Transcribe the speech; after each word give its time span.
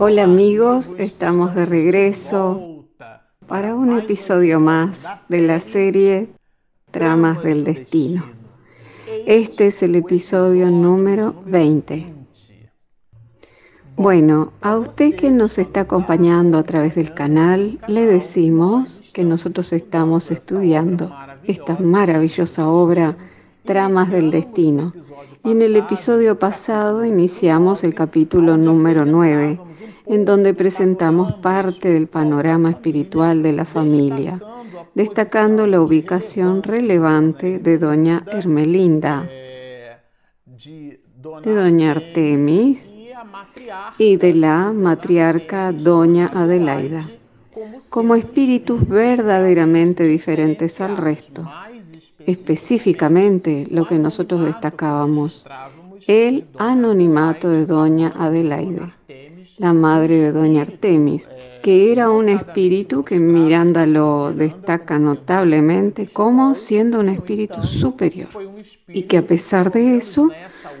Hola 0.00 0.22
amigos, 0.22 0.94
estamos 0.96 1.56
de 1.56 1.66
regreso 1.66 2.84
para 3.48 3.74
un 3.74 3.98
episodio 3.98 4.60
más 4.60 5.04
de 5.28 5.40
la 5.40 5.58
serie 5.58 6.28
Tramas 6.92 7.42
del 7.42 7.64
Destino. 7.64 8.24
Este 9.26 9.66
es 9.66 9.82
el 9.82 9.96
episodio 9.96 10.70
número 10.70 11.42
20. 11.46 12.06
Bueno, 13.96 14.52
a 14.60 14.78
usted 14.78 15.16
que 15.16 15.32
nos 15.32 15.58
está 15.58 15.80
acompañando 15.80 16.58
a 16.58 16.62
través 16.62 16.94
del 16.94 17.12
canal, 17.12 17.80
le 17.88 18.06
decimos 18.06 19.02
que 19.12 19.24
nosotros 19.24 19.72
estamos 19.72 20.30
estudiando 20.30 21.12
esta 21.42 21.76
maravillosa 21.80 22.68
obra 22.68 23.16
Tramas 23.68 24.10
del 24.10 24.30
Destino. 24.30 24.94
Y 25.44 25.50
en 25.50 25.60
el 25.60 25.76
episodio 25.76 26.38
pasado 26.38 27.04
iniciamos 27.04 27.84
el 27.84 27.94
capítulo 27.94 28.56
número 28.56 29.04
9 29.04 29.60
en 30.06 30.24
donde 30.24 30.54
presentamos 30.54 31.34
parte 31.34 31.90
del 31.90 32.06
panorama 32.06 32.70
espiritual 32.70 33.42
de 33.42 33.52
la 33.52 33.66
familia, 33.66 34.40
destacando 34.94 35.66
la 35.66 35.82
ubicación 35.82 36.62
relevante 36.62 37.58
de 37.58 37.76
doña 37.76 38.24
Hermelinda, 38.32 39.28
de 40.64 40.98
doña 41.44 41.90
Artemis 41.90 42.94
y 43.98 44.16
de 44.16 44.32
la 44.32 44.72
matriarca 44.72 45.72
doña 45.72 46.30
Adelaida, 46.34 47.06
como 47.90 48.14
espíritus 48.14 48.88
verdaderamente 48.88 50.04
diferentes 50.04 50.80
al 50.80 50.96
resto. 50.96 51.46
Específicamente 52.28 53.66
lo 53.70 53.86
que 53.86 53.98
nosotros 53.98 54.44
destacábamos, 54.44 55.48
el 56.06 56.44
anonimato 56.58 57.48
de 57.48 57.64
doña 57.64 58.12
Adelaide 58.18 58.92
la 59.58 59.72
madre 59.72 60.16
de 60.18 60.32
doña 60.32 60.62
Artemis, 60.62 61.34
que 61.62 61.90
era 61.92 62.10
un 62.10 62.28
espíritu 62.28 63.04
que 63.04 63.18
Miranda 63.18 63.86
lo 63.86 64.32
destaca 64.32 64.98
notablemente 64.98 66.06
como 66.06 66.54
siendo 66.54 67.00
un 67.00 67.08
espíritu 67.08 67.64
superior 67.64 68.28
y 68.86 69.02
que 69.02 69.18
a 69.18 69.26
pesar 69.26 69.72
de 69.72 69.96
eso 69.96 70.30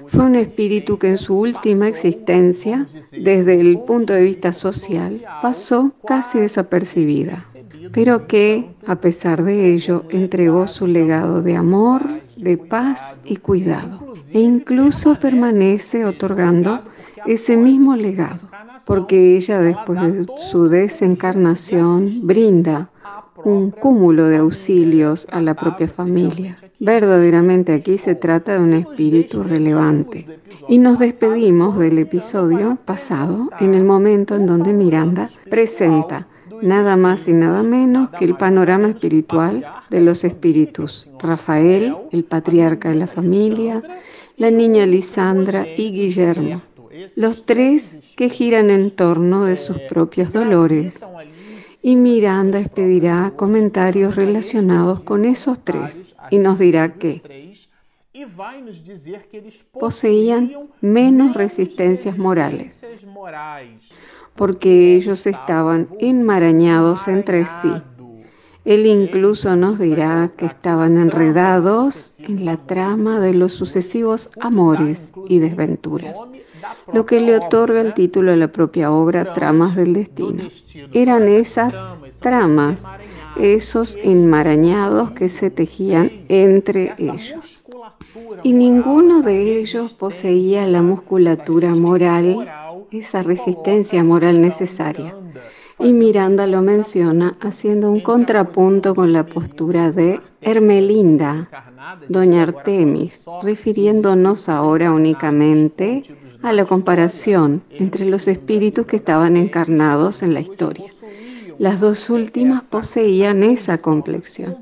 fue 0.06 0.24
un 0.24 0.36
espíritu 0.36 0.98
que 0.98 1.08
en 1.08 1.18
su 1.18 1.38
última 1.38 1.88
existencia, 1.88 2.86
desde 3.10 3.60
el 3.60 3.80
punto 3.80 4.12
de 4.12 4.22
vista 4.22 4.52
social, 4.52 5.24
pasó 5.42 5.92
casi 6.06 6.38
desapercibida, 6.38 7.44
pero 7.92 8.26
que 8.26 8.70
a 8.86 8.96
pesar 8.96 9.44
de 9.44 9.72
ello 9.72 10.04
entregó 10.10 10.66
su 10.66 10.86
legado 10.86 11.42
de 11.42 11.56
amor, 11.56 12.02
de 12.36 12.56
paz 12.58 13.20
y 13.24 13.36
cuidado 13.36 14.14
e 14.32 14.40
incluso 14.40 15.18
permanece 15.18 16.04
otorgando 16.04 16.82
ese 17.26 17.56
mismo 17.56 17.96
legado 17.96 18.48
porque 18.88 19.36
ella 19.36 19.60
después 19.60 20.00
de 20.00 20.26
su 20.38 20.70
desencarnación 20.70 22.26
brinda 22.26 22.90
un 23.44 23.70
cúmulo 23.70 24.24
de 24.28 24.38
auxilios 24.38 25.28
a 25.30 25.42
la 25.42 25.54
propia 25.54 25.88
familia. 25.88 26.56
Verdaderamente 26.80 27.74
aquí 27.74 27.98
se 27.98 28.14
trata 28.14 28.54
de 28.54 28.60
un 28.60 28.72
espíritu 28.72 29.42
relevante. 29.42 30.26
Y 30.70 30.78
nos 30.78 30.98
despedimos 30.98 31.78
del 31.78 31.98
episodio 31.98 32.78
pasado 32.84 33.50
en 33.60 33.74
el 33.74 33.84
momento 33.84 34.34
en 34.36 34.46
donde 34.46 34.72
Miranda 34.72 35.28
presenta 35.50 36.26
nada 36.62 36.96
más 36.96 37.28
y 37.28 37.32
nada 37.32 37.62
menos 37.62 38.10
que 38.10 38.24
el 38.24 38.36
panorama 38.36 38.88
espiritual 38.88 39.66
de 39.90 40.00
los 40.00 40.24
espíritus. 40.24 41.08
Rafael, 41.18 41.96
el 42.12 42.24
patriarca 42.24 42.90
de 42.90 42.96
la 42.96 43.06
familia, 43.06 43.82
la 44.36 44.50
niña 44.50 44.86
Lisandra 44.86 45.66
y 45.76 45.90
Guillermo, 45.90 46.62
los 47.16 47.44
tres 47.44 47.98
que 48.16 48.28
giran 48.28 48.70
en 48.70 48.90
torno 48.90 49.44
de 49.44 49.56
sus 49.56 49.78
propios 49.88 50.32
dolores. 50.32 51.04
Y 51.80 51.96
Miranda 51.96 52.58
expedirá 52.58 53.32
comentarios 53.36 54.16
relacionados 54.16 55.00
con 55.00 55.24
esos 55.24 55.62
tres 55.64 56.16
y 56.30 56.38
nos 56.38 56.58
dirá 56.58 56.94
que 56.94 57.22
poseían 59.72 60.52
menos 60.80 61.34
resistencias 61.34 62.16
morales, 62.16 62.82
porque 64.34 64.96
ellos 64.96 65.26
estaban 65.26 65.88
enmarañados 65.98 67.06
entre 67.08 67.44
sí. 67.44 67.72
él 68.64 68.86
incluso 68.86 69.56
nos 69.56 69.78
dirá 69.78 70.32
que 70.36 70.46
estaban 70.46 70.98
enredados 70.98 72.14
en 72.18 72.44
la 72.44 72.56
trama 72.56 73.20
de 73.20 73.34
los 73.34 73.52
sucesivos 73.52 74.30
amores 74.40 75.12
y 75.28 75.38
desventuras, 75.38 76.18
lo 76.92 77.06
que 77.06 77.20
le 77.20 77.36
otorga 77.36 77.80
el 77.80 77.94
título 77.94 78.32
a 78.32 78.36
la 78.36 78.48
propia 78.48 78.90
obra 78.90 79.32
Tramas 79.32 79.76
del 79.76 79.92
Destino. 79.92 80.48
Eran 80.92 81.28
esas 81.28 81.82
tramas, 82.20 82.84
esos 83.36 83.96
enmarañados 84.02 85.12
que 85.12 85.28
se 85.28 85.50
tejían 85.50 86.10
entre 86.28 86.94
ellos. 86.98 87.57
Y 88.42 88.52
ninguno 88.52 89.22
de 89.22 89.58
ellos 89.58 89.92
poseía 89.92 90.66
la 90.66 90.82
musculatura 90.82 91.74
moral, 91.74 92.48
esa 92.90 93.22
resistencia 93.22 94.02
moral 94.04 94.40
necesaria 94.40 95.14
y 95.80 95.92
Miranda 95.92 96.46
lo 96.46 96.62
menciona 96.62 97.36
haciendo 97.40 97.90
un 97.90 98.00
contrapunto 98.00 98.94
con 98.94 99.12
la 99.12 99.26
postura 99.26 99.92
de 99.92 100.20
Hermelinda, 100.40 101.48
doña 102.08 102.42
Artemis, 102.42 103.24
refiriéndonos 103.42 104.48
ahora 104.48 104.92
únicamente 104.92 106.02
a 106.42 106.52
la 106.52 106.64
comparación 106.64 107.62
entre 107.70 108.06
los 108.06 108.28
espíritus 108.28 108.86
que 108.86 108.96
estaban 108.96 109.36
encarnados 109.36 110.22
en 110.22 110.34
la 110.34 110.40
historia. 110.40 110.86
Las 111.58 111.80
dos 111.80 112.08
últimas 112.10 112.62
poseían 112.62 113.42
esa 113.42 113.78
complexión, 113.78 114.58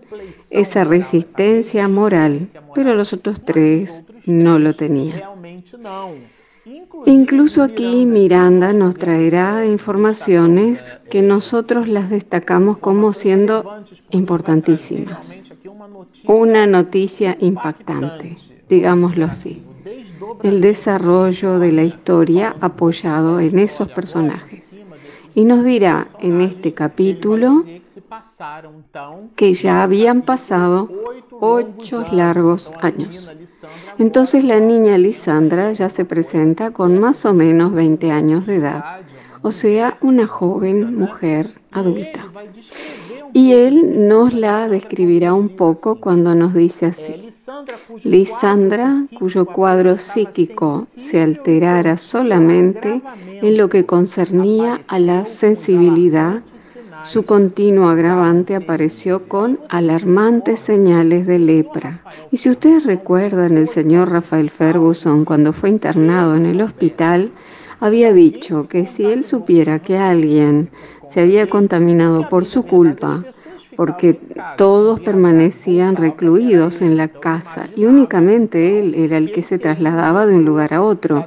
esa 0.51 0.85
resistencia 0.85 1.89
moral, 1.89 2.49
pero 2.75 2.95
los 2.95 3.13
otros 3.13 3.43
tres 3.43 4.05
no 4.25 4.59
lo 4.59 4.75
tenían. 4.75 5.23
Incluso 7.05 7.63
aquí 7.63 8.07
Miranda 8.07 8.73
nos 8.73 8.97
traerá 8.97 9.65
informaciones 9.67 11.01
que 11.11 11.23
nosotros 11.23 11.87
las 11.87 12.11
destacamos 12.11 12.79
como 12.79 13.13
siendo 13.13 13.85
importantísimas. 14.11 15.55
Una 16.25 16.67
noticia 16.67 17.37
impactante, 17.41 18.37
digámoslo 18.69 19.27
así. 19.27 19.63
El 20.43 20.61
desarrollo 20.61 21.59
de 21.59 21.73
la 21.73 21.85
historia 21.85 22.57
apoyado 22.61 23.39
en 23.39 23.59
esos 23.61 23.89
personajes. 23.89 24.66
Y 25.37 25.45
nos 25.45 25.65
dirá 25.65 26.09
en 26.19 26.41
este 26.41 26.73
capítulo 26.73 27.63
que 29.37 29.53
ya 29.53 29.83
habían 29.83 30.23
pasado 30.23 30.89
ocho 31.31 32.07
largos 32.11 32.73
años. 32.81 33.31
Entonces 33.99 34.45
la 34.45 34.61
niña 34.61 34.97
Lisandra 34.97 35.73
ya 35.73 35.91
se 35.91 36.07
presenta 36.07 36.71
con 36.71 36.99
más 36.99 37.27
o 37.27 37.35
menos 37.35 37.75
20 37.75 38.11
años 38.13 38.47
de 38.47 38.57
edad, 38.57 39.03
o 39.47 39.53
sea, 39.53 39.97
una 40.01 40.27
joven 40.27 40.97
mujer 40.97 41.55
adulta. 41.71 42.27
Y 43.33 43.53
él 43.53 44.09
nos 44.09 44.35
la 44.35 44.69
describirá 44.69 45.35
un 45.35 45.51
poco 45.51 46.01
cuando 46.01 46.35
nos 46.35 46.53
dice 46.53 46.87
así. 46.87 47.29
Lisandra, 48.03 49.05
cuyo 49.17 49.47
cuadro 49.47 49.99
psíquico 49.99 50.89
se 50.97 51.21
alterara 51.21 51.97
solamente 51.97 53.01
en 53.25 53.57
lo 53.57 53.69
que 53.69 53.87
concernía 53.87 54.81
a 54.89 54.99
la 54.99 55.27
sensibilidad 55.27 56.43
su 57.05 57.23
continuo 57.23 57.89
agravante 57.89 58.57
apareció 58.57 59.29
con 59.29 59.61
alarmantes 59.69 60.59
señales 60.59 61.25
de 61.25 61.39
lepra. 61.39 62.01
Y 62.33 62.39
si 62.39 62.51
ustedes 62.51 62.85
recuerdan, 62.85 63.59
el 63.59 63.69
señor 63.69 64.11
Rafael 64.11 64.51
Ferguson, 64.51 65.25
cuando 65.25 65.53
fue 65.53 65.69
internado 65.69 66.35
en 66.35 66.47
el 66.47 66.61
hospital, 66.61 67.31
había 67.81 68.13
dicho 68.13 68.69
que 68.69 68.87
si 68.87 69.05
él 69.05 69.25
supiera 69.25 69.79
que 69.79 69.99
alguien 69.99 70.71
se 71.09 71.21
había 71.21 71.47
contaminado 71.47 72.29
por 72.29 72.45
su 72.45 72.65
culpa, 72.65 73.25
porque 73.77 74.19
todos 74.57 75.01
permanecían 75.01 75.97
recluidos 75.97 76.81
en 76.81 76.97
la 76.97 77.09
casa 77.09 77.69
y 77.77 77.85
únicamente 77.85 78.81
él 78.81 78.95
era 78.95 79.19
el 79.19 79.31
que 79.31 79.43
se 79.43 79.59
trasladaba 79.59 80.27
de 80.27 80.35
un 80.35 80.45
lugar 80.45 80.73
a 80.73 80.83
otro. 80.83 81.27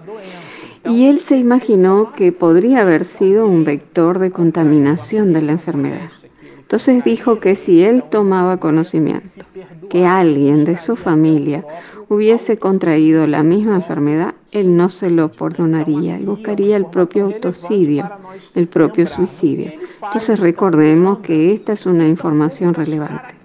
Y 0.85 1.05
él 1.05 1.19
se 1.19 1.37
imaginó 1.37 2.13
que 2.13 2.31
podría 2.31 2.81
haber 2.81 3.05
sido 3.05 3.45
un 3.45 3.63
vector 3.65 4.17
de 4.17 4.31
contaminación 4.31 5.33
de 5.33 5.41
la 5.43 5.51
enfermedad. 5.51 6.09
Entonces 6.57 7.03
dijo 7.03 7.39
que 7.39 7.55
si 7.55 7.83
él 7.83 8.03
tomaba 8.09 8.57
conocimiento 8.57 9.45
que 9.89 10.05
alguien 10.05 10.65
de 10.65 10.77
su 10.77 10.95
familia 10.95 11.65
hubiese 12.09 12.57
contraído 12.57 13.27
la 13.27 13.43
misma 13.43 13.75
enfermedad, 13.75 14.35
él 14.51 14.75
no 14.75 14.89
se 14.89 15.09
lo 15.09 15.31
perdonaría 15.31 16.19
y 16.19 16.25
buscaría 16.25 16.75
el 16.75 16.85
propio 16.85 17.25
autocidio, 17.25 18.09
el 18.55 18.67
propio 18.67 19.05
suicidio. 19.05 19.73
Entonces 20.03 20.39
recordemos 20.39 21.19
que 21.19 21.53
esta 21.53 21.73
es 21.73 21.85
una 21.85 22.07
información 22.07 22.73
relevante. 22.73 23.35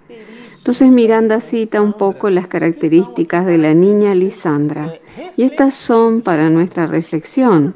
Entonces 0.56 0.90
Miranda 0.90 1.42
cita 1.42 1.82
un 1.82 1.92
poco 1.92 2.30
las 2.30 2.46
características 2.46 3.44
de 3.44 3.58
la 3.58 3.74
niña 3.74 4.14
Lisandra 4.14 4.94
y 5.36 5.42
estas 5.42 5.74
son 5.74 6.22
para 6.22 6.48
nuestra 6.48 6.86
reflexión. 6.86 7.74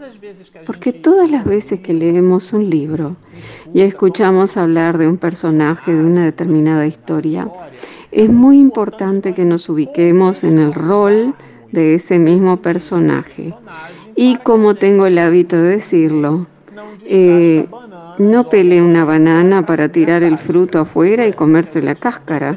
Porque 0.64 0.94
todas 0.94 1.30
las 1.30 1.44
veces 1.44 1.80
que 1.80 1.92
leemos 1.92 2.54
un 2.54 2.70
libro 2.70 3.16
y 3.74 3.82
escuchamos 3.82 4.56
hablar 4.56 4.96
de 4.96 5.06
un 5.06 5.18
personaje 5.18 5.92
de 5.92 6.02
una 6.02 6.24
determinada 6.24 6.86
historia, 6.86 7.50
es 8.10 8.30
muy 8.30 8.58
importante 8.58 9.34
que 9.34 9.44
nos 9.44 9.68
ubiquemos 9.68 10.42
en 10.42 10.58
el 10.58 10.72
rol 10.72 11.34
de 11.72 11.94
ese 11.94 12.18
mismo 12.18 12.58
personaje. 12.58 13.54
Y 14.16 14.36
como 14.36 14.74
tengo 14.74 15.06
el 15.06 15.18
hábito 15.18 15.56
de 15.56 15.70
decirlo, 15.70 16.46
eh, 17.04 17.66
no 18.18 18.48
pele 18.48 18.82
una 18.82 19.04
banana 19.04 19.64
para 19.64 19.90
tirar 19.90 20.22
el 20.22 20.38
fruto 20.38 20.80
afuera 20.80 21.26
y 21.26 21.32
comerse 21.32 21.80
la 21.82 21.94
cáscara. 21.94 22.56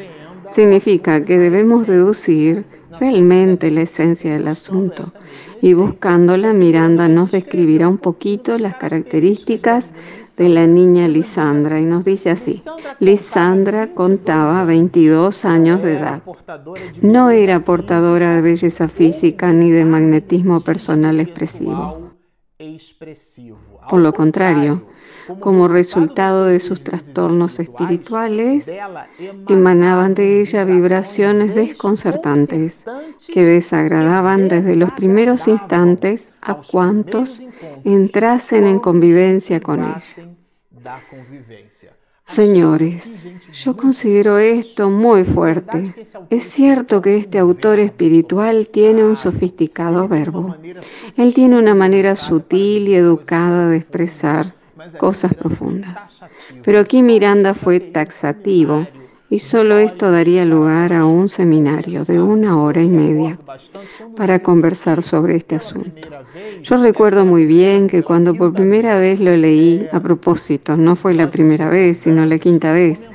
Significa 0.50 1.24
que 1.24 1.38
debemos 1.38 1.88
deducir 1.88 2.66
realmente 3.00 3.72
la 3.72 3.82
esencia 3.82 4.34
del 4.34 4.48
asunto. 4.48 5.14
Y 5.62 5.74
buscándola, 5.74 6.54
Miranda 6.54 7.08
nos 7.08 7.32
describirá 7.32 7.88
un 7.88 8.00
poquito 8.00 8.58
las 8.58 8.76
características 8.76 9.94
de 10.42 10.50
la 10.50 10.66
niña 10.66 11.08
Lisandra 11.08 11.80
y 11.80 11.86
nos 11.86 12.04
dice 12.04 12.32
así, 12.32 12.64
Lisandra 12.98 13.94
contaba 13.94 14.66
22 14.66 15.46
años 15.46 15.84
de 15.84 15.98
edad. 16.00 16.24
No 17.04 17.30
era 17.30 17.64
portadora 17.64 18.34
de 18.36 18.42
belleza 18.42 18.88
física 18.88 19.54
ni 19.54 19.70
de 19.70 19.86
magnetismo 19.86 20.62
personal 20.62 21.20
expresivo. 21.20 22.10
Por 23.88 24.02
lo 24.02 24.14
contrario, 24.14 24.82
como 25.40 25.68
resultado 25.68 26.46
de 26.46 26.60
sus 26.60 26.84
trastornos 26.84 27.60
espirituales, 27.60 28.72
emanaban 29.48 30.14
de 30.14 30.42
ella 30.42 30.66
vibraciones 30.66 31.56
desconcertantes 31.56 32.86
que 33.34 33.44
desagradaban 33.44 34.48
desde 34.48 34.76
los 34.76 34.92
primeros 34.94 35.48
instantes 35.48 36.34
a 36.42 36.56
cuantos 36.56 37.42
entrasen 37.84 38.66
en 38.66 38.80
convivencia 38.80 39.60
con 39.60 39.84
ella. 39.84 40.02
Señores, 42.26 43.26
yo 43.52 43.76
considero 43.76 44.38
esto 44.38 44.90
muy 44.90 45.26
fuerte. 45.26 45.94
Es 46.30 46.46
cierto 46.46 47.02
que 47.02 47.18
este 47.18 47.38
autor 47.38 47.80
espiritual 47.80 48.70
tiene 48.70 49.04
un 49.04 49.18
sofisticado 49.18 50.08
verbo. 50.08 50.56
Él 51.18 51.34
tiene 51.34 51.60
una 51.60 51.76
manera 51.76 52.16
sutil 52.16 52.88
y 52.88 52.96
educada 52.96 53.68
de 53.68 53.78
expresar 53.78 54.56
cosas 54.98 55.34
profundas. 55.34 56.20
Pero 56.64 56.80
aquí 56.80 57.02
Miranda 57.02 57.54
fue 57.54 57.80
taxativo 57.80 58.88
y 59.30 59.40
solo 59.40 59.78
esto 59.78 60.12
daría 60.12 60.44
lugar 60.44 60.92
a 60.92 61.06
un 61.06 61.30
seminario 61.30 62.04
de 62.04 62.22
una 62.22 62.62
hora 62.62 62.84
y 62.84 62.90
media 62.90 63.40
para 64.18 64.40
conversar 64.40 65.02
sobre 65.04 65.38
este 65.38 65.56
asunto. 65.56 66.10
Yo 66.64 66.76
recuerdo 66.78 67.26
muy 67.26 67.46
bien 67.46 67.88
que 67.88 68.04
cuando 68.04 68.36
por 68.36 68.54
primera 68.54 69.00
vez 69.00 69.22
lo 69.22 69.36
leí, 69.36 69.88
a 69.94 70.02
propósito, 70.02 70.76
no 70.76 70.98
fue 70.98 71.14
la 71.14 71.30
primera 71.30 71.70
vez, 71.70 72.00
sino 72.00 72.26
la 72.26 72.38
quinta 72.40 72.74
vez, 72.74 73.10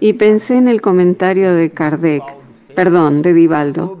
y 0.00 0.12
pensé 0.12 0.56
en 0.56 0.68
el 0.68 0.82
comentario 0.82 1.54
de 1.54 1.70
Kardec, 1.70 2.22
perdón, 2.74 3.22
de 3.22 3.32
Divaldo, 3.32 3.98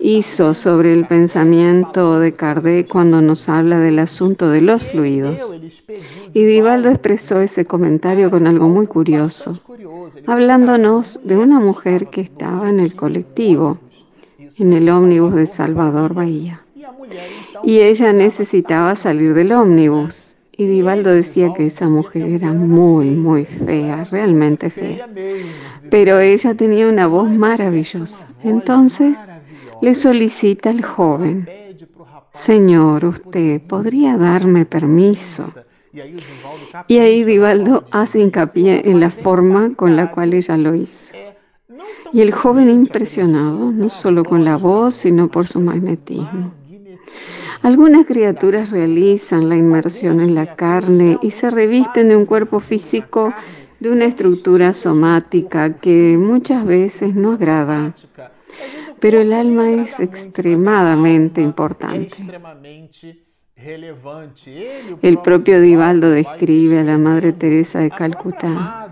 hizo 0.00 0.54
sobre 0.54 0.92
el 0.92 1.06
pensamiento 1.06 2.18
de 2.18 2.32
Kardec 2.32 2.88
cuando 2.88 3.22
nos 3.22 3.48
habla 3.48 3.78
del 3.78 3.98
asunto 3.98 4.50
de 4.50 4.60
los 4.60 4.86
fluidos. 4.86 5.56
Y 6.32 6.44
Divaldo 6.44 6.90
expresó 6.90 7.40
ese 7.40 7.64
comentario 7.64 8.30
con 8.30 8.46
algo 8.46 8.68
muy 8.68 8.86
curioso, 8.86 9.60
hablándonos 10.26 11.20
de 11.24 11.36
una 11.38 11.60
mujer 11.60 12.08
que 12.08 12.20
estaba 12.20 12.68
en 12.68 12.80
el 12.80 12.94
colectivo, 12.94 13.78
en 14.58 14.72
el 14.72 14.88
ómnibus 14.88 15.34
de 15.34 15.46
Salvador 15.46 16.14
Bahía. 16.14 16.62
Y 17.62 17.78
ella 17.78 18.12
necesitaba 18.12 18.94
salir 18.96 19.34
del 19.34 19.52
ómnibus. 19.52 20.36
Y 20.56 20.66
Divaldo 20.66 21.10
decía 21.10 21.52
que 21.52 21.66
esa 21.66 21.88
mujer 21.88 22.26
era 22.26 22.52
muy, 22.52 23.10
muy 23.10 23.44
fea, 23.44 24.04
realmente 24.04 24.70
fea. 24.70 25.08
Pero 25.90 26.20
ella 26.20 26.54
tenía 26.54 26.86
una 26.86 27.08
voz 27.08 27.28
maravillosa. 27.28 28.28
Entonces 28.44 29.18
le 29.84 29.94
solicita 29.94 30.70
al 30.70 30.82
joven, 30.82 31.46
Señor, 32.32 33.04
usted 33.04 33.60
podría 33.60 34.16
darme 34.16 34.64
permiso. 34.64 35.52
Y 36.88 36.98
ahí 36.98 37.22
Divaldo 37.22 37.84
hace 37.90 38.20
hincapié 38.20 38.88
en 38.88 38.98
la 38.98 39.10
forma 39.10 39.74
con 39.74 39.94
la 39.94 40.10
cual 40.10 40.32
ella 40.32 40.56
lo 40.56 40.74
hizo. 40.74 41.14
Y 42.14 42.22
el 42.22 42.32
joven 42.32 42.70
impresionado, 42.70 43.72
no 43.72 43.90
solo 43.90 44.24
con 44.24 44.42
la 44.42 44.56
voz, 44.56 44.94
sino 44.94 45.28
por 45.28 45.46
su 45.46 45.60
magnetismo. 45.60 46.54
Algunas 47.60 48.06
criaturas 48.06 48.70
realizan 48.70 49.50
la 49.50 49.56
inmersión 49.56 50.20
en 50.20 50.34
la 50.34 50.56
carne 50.56 51.18
y 51.20 51.30
se 51.30 51.50
revisten 51.50 52.08
de 52.08 52.16
un 52.16 52.24
cuerpo 52.24 52.58
físico 52.58 53.34
de 53.80 53.90
una 53.90 54.06
estructura 54.06 54.72
somática 54.72 55.74
que 55.76 56.16
muchas 56.18 56.64
veces 56.64 57.14
no 57.14 57.32
agrada 57.32 57.94
pero 59.04 59.20
el 59.20 59.34
alma 59.34 59.70
es 59.70 60.00
extremadamente 60.00 61.42
importante. 61.42 62.16
El 65.02 65.18
propio 65.18 65.60
Divaldo 65.60 66.08
describe 66.08 66.80
a 66.80 66.84
la 66.84 66.96
Madre 66.96 67.34
Teresa 67.34 67.80
de 67.80 67.90
Calcuta 67.90 68.90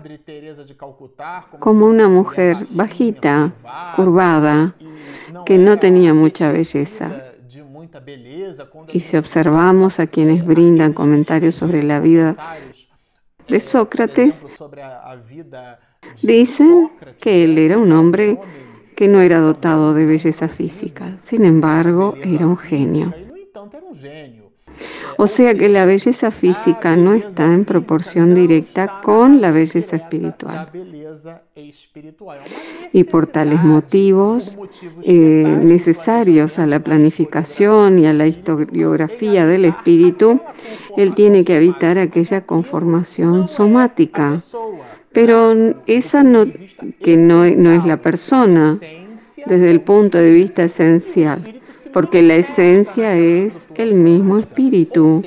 como 1.57 1.87
una 1.87 2.09
mujer 2.09 2.57
bajita, 2.69 3.53
curvada, 3.95 4.75
que 5.47 5.57
no 5.57 5.79
tenía 5.79 6.13
mucha 6.13 6.51
belleza. 6.51 7.09
Y 8.89 8.99
si 8.99 9.17
observamos 9.17 9.99
a 9.99 10.05
quienes 10.05 10.45
brindan 10.45 10.93
comentarios 10.93 11.55
sobre 11.55 11.81
la 11.81 11.99
vida 11.99 12.35
de 13.47 13.59
Sócrates, 13.59 14.45
dicen 16.21 16.91
que 17.19 17.45
él 17.45 17.57
era 17.57 17.79
un 17.79 17.91
hombre 17.93 18.37
que 18.93 19.07
no 19.07 19.21
era 19.21 19.39
dotado 19.39 19.93
de 19.93 20.05
belleza 20.05 20.47
física, 20.47 21.17
sin 21.17 21.45
embargo 21.45 22.15
era 22.23 22.47
un 22.47 22.57
genio. 22.57 23.13
O 25.17 25.27
sea 25.27 25.53
que 25.53 25.69
la 25.69 25.85
belleza 25.85 26.31
física 26.31 26.95
no 26.95 27.13
está 27.13 27.53
en 27.53 27.65
proporción 27.65 28.33
directa 28.33 29.01
con 29.03 29.41
la 29.41 29.51
belleza 29.51 29.97
espiritual. 29.97 30.69
Y 32.91 33.03
por 33.03 33.27
tales 33.27 33.63
motivos 33.63 34.57
eh, 35.03 35.13
necesarios 35.13 36.57
a 36.59 36.65
la 36.65 36.79
planificación 36.79 37.99
y 37.99 38.07
a 38.07 38.13
la 38.13 38.27
historiografía 38.27 39.45
del 39.45 39.65
espíritu, 39.65 40.39
él 40.97 41.13
tiene 41.13 41.43
que 41.43 41.57
evitar 41.57 41.97
aquella 41.99 42.41
conformación 42.45 43.47
somática 43.47 44.41
pero 45.13 45.53
esa 45.85 46.23
no, 46.23 46.45
que 47.01 47.17
no, 47.17 47.45
no 47.45 47.71
es 47.71 47.85
la 47.85 47.97
persona 47.97 48.79
desde 49.45 49.71
el 49.71 49.81
punto 49.81 50.17
de 50.17 50.31
vista 50.31 50.63
esencial, 50.63 51.61
porque 51.91 52.21
la 52.21 52.35
esencia 52.35 53.15
es 53.15 53.69
el 53.75 53.93
mismo 53.93 54.39
espíritu 54.39 55.23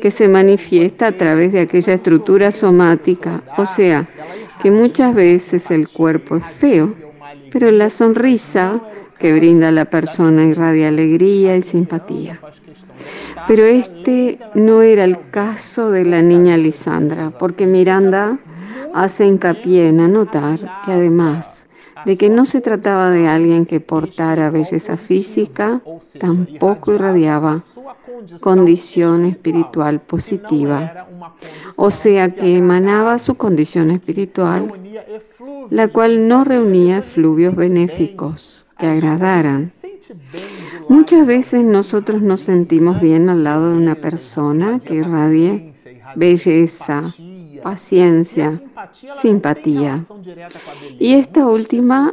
que 0.00 0.10
se 0.10 0.28
manifiesta 0.28 1.08
a 1.08 1.16
través 1.16 1.52
de 1.52 1.60
aquella 1.60 1.94
estructura 1.94 2.52
somática, 2.52 3.42
o 3.56 3.66
sea, 3.66 4.08
que 4.62 4.70
muchas 4.70 5.14
veces 5.14 5.70
el 5.70 5.88
cuerpo 5.88 6.36
es 6.36 6.44
feo, 6.44 6.94
pero 7.50 7.70
la 7.70 7.90
sonrisa 7.90 8.80
que 9.18 9.32
brinda 9.32 9.70
la 9.70 9.86
persona 9.86 10.44
irradia 10.44 10.88
alegría 10.88 11.56
y 11.56 11.62
simpatía. 11.62 12.40
Pero 13.46 13.64
este 13.64 14.38
no 14.54 14.82
era 14.82 15.04
el 15.04 15.18
caso 15.30 15.90
de 15.90 16.04
la 16.04 16.22
niña 16.22 16.56
Lisandra, 16.56 17.30
porque 17.30 17.66
Miranda 17.66 18.38
hace 18.94 19.26
hincapié 19.26 19.88
en 19.88 20.00
anotar 20.00 20.58
que 20.84 20.92
además 20.92 21.64
de 22.04 22.16
que 22.16 22.28
no 22.28 22.44
se 22.44 22.60
trataba 22.60 23.10
de 23.10 23.28
alguien 23.28 23.66
que 23.66 23.80
portara 23.80 24.50
belleza 24.50 24.96
física, 24.96 25.80
tampoco 26.18 26.92
irradiaba 26.92 27.62
condición 28.40 29.24
espiritual 29.24 30.00
positiva, 30.00 31.06
o 31.76 31.90
sea 31.90 32.30
que 32.30 32.58
emanaba 32.58 33.18
su 33.18 33.36
condición 33.36 33.90
espiritual, 33.90 34.72
la 35.70 35.88
cual 35.88 36.28
no 36.28 36.44
reunía 36.44 37.02
fluvios 37.02 37.56
benéficos 37.56 38.66
que 38.78 38.86
agradaran. 38.86 39.72
Muchas 40.88 41.26
veces 41.26 41.64
nosotros 41.64 42.20
nos 42.20 42.42
sentimos 42.42 43.00
bien 43.00 43.30
al 43.30 43.44
lado 43.44 43.70
de 43.70 43.76
una 43.78 43.94
persona 43.94 44.80
que 44.80 44.96
irradie 44.96 45.73
belleza, 46.14 47.12
paciencia, 47.62 48.60
simpatía. 49.12 50.04
Y 50.98 51.14
esta 51.14 51.46
última 51.46 52.12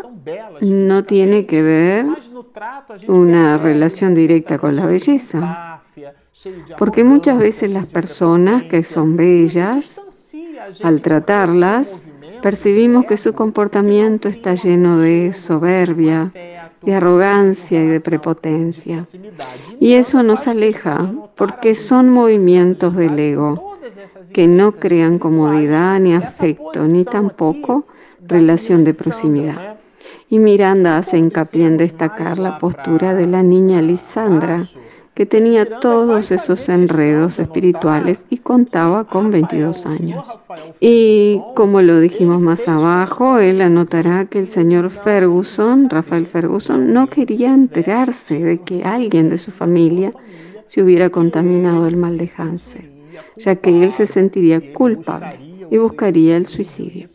no 0.61 1.03
tiene 1.03 1.45
que 1.45 1.61
ver 1.61 2.05
una 3.07 3.57
relación 3.57 4.15
directa 4.15 4.57
con 4.57 4.75
la 4.75 4.85
belleza, 4.85 5.81
porque 6.77 7.03
muchas 7.03 7.37
veces 7.37 7.71
las 7.71 7.85
personas 7.85 8.63
que 8.63 8.83
son 8.83 9.17
bellas, 9.17 10.01
al 10.83 11.01
tratarlas, 11.01 12.03
percibimos 12.41 13.05
que 13.05 13.17
su 13.17 13.33
comportamiento 13.33 14.29
está 14.29 14.55
lleno 14.55 14.99
de 14.99 15.33
soberbia, 15.33 16.31
de 16.81 16.95
arrogancia 16.95 17.83
y 17.83 17.87
de 17.87 17.99
prepotencia. 17.99 19.05
Y 19.79 19.93
eso 19.93 20.23
nos 20.23 20.47
aleja 20.47 21.11
porque 21.35 21.75
son 21.75 22.09
movimientos 22.09 22.95
del 22.95 23.19
ego 23.19 23.71
que 24.33 24.47
no 24.47 24.73
crean 24.73 25.19
comodidad 25.19 25.99
ni 25.99 26.13
afecto, 26.13 26.87
ni 26.87 27.03
tampoco 27.05 27.85
relación 28.27 28.83
de 28.83 28.93
proximidad. 28.93 29.77
Y 30.29 30.39
Miranda 30.39 30.97
hace 30.97 31.17
hincapié 31.17 31.65
en 31.65 31.77
destacar 31.77 32.39
la 32.39 32.57
postura 32.57 33.13
de 33.13 33.27
la 33.27 33.43
niña 33.43 33.81
Lisandra, 33.81 34.67
que 35.13 35.25
tenía 35.25 35.79
todos 35.79 36.31
esos 36.31 36.69
enredos 36.69 37.37
espirituales 37.37 38.25
y 38.29 38.37
contaba 38.37 39.03
con 39.03 39.29
22 39.29 39.85
años. 39.85 40.39
Y 40.79 41.41
como 41.53 41.81
lo 41.81 41.99
dijimos 41.99 42.39
más 42.39 42.67
abajo, 42.67 43.39
él 43.39 43.61
anotará 43.61 44.25
que 44.25 44.39
el 44.39 44.47
señor 44.47 44.89
Ferguson, 44.89 45.89
Rafael 45.89 46.27
Ferguson, 46.27 46.93
no 46.93 47.07
quería 47.07 47.53
enterarse 47.53 48.39
de 48.39 48.59
que 48.59 48.83
alguien 48.83 49.29
de 49.29 49.37
su 49.37 49.51
familia 49.51 50.13
se 50.65 50.81
hubiera 50.81 51.09
contaminado 51.09 51.87
el 51.87 51.97
mal 51.97 52.17
de 52.17 52.29
ya 53.37 53.55
que 53.55 53.83
él 53.83 53.91
se 53.91 54.07
sentiría 54.07 54.73
culpable 54.73 55.39
y 55.71 55.77
buscaría 55.77 56.35
el 56.37 56.47
suicidio. 56.47 57.07